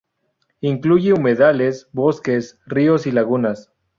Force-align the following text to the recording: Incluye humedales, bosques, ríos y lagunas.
Incluye 0.61 1.13
humedales, 1.13 1.87
bosques, 1.91 2.57
ríos 2.65 3.05
y 3.05 3.11
lagunas. 3.11 3.71